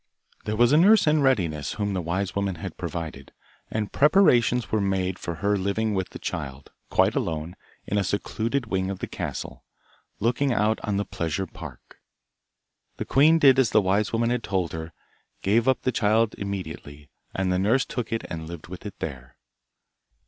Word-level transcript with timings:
There 0.45 0.55
was 0.55 0.71
a 0.71 0.77
nurse 0.77 1.05
in 1.05 1.21
readiness, 1.21 1.73
whom 1.73 1.93
the 1.93 2.01
wise 2.01 2.35
woman 2.35 2.55
had 2.55 2.75
provided, 2.75 3.33
and 3.69 3.91
preparations 3.93 4.71
were 4.71 4.81
made 4.81 5.19
for 5.19 5.35
her 5.45 5.55
living 5.55 5.93
with 5.93 6.09
the 6.09 6.17
child, 6.17 6.71
quite 6.89 7.13
alone, 7.13 7.55
in 7.85 7.99
a 7.99 8.03
secluded 8.03 8.65
wing 8.65 8.89
of 8.89 8.97
the 8.97 9.05
castle, 9.05 9.63
looking 10.19 10.51
out 10.51 10.79
on 10.83 10.97
the 10.97 11.05
pleasure 11.05 11.45
park. 11.45 11.99
The 12.97 13.05
queen 13.05 13.37
did 13.37 13.59
as 13.59 13.69
the 13.69 13.79
wise 13.81 14.11
woman 14.11 14.31
had 14.31 14.41
told 14.41 14.73
her; 14.73 14.87
she 14.87 15.43
gave 15.51 15.67
up 15.67 15.83
the 15.83 15.91
child 15.91 16.33
immediately, 16.35 17.11
and 17.35 17.51
the 17.53 17.59
nurse 17.59 17.85
took 17.85 18.11
it 18.11 18.23
and 18.27 18.47
lived 18.47 18.67
with 18.69 18.87
it 18.87 18.97
there. 19.01 19.37